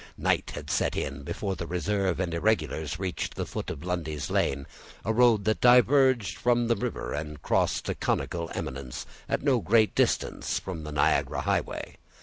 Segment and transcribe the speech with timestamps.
[0.17, 4.65] Night had set in before the reserve and irregulars reached the foot of Lundy's Lane,
[5.05, 9.93] a road that diverged from the river and crossed a conical eminence, at no great
[9.93, 11.97] distance from the Niagara highway.